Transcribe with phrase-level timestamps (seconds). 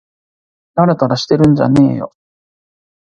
[0.73, 2.11] たらたらしてんじゃねぇよ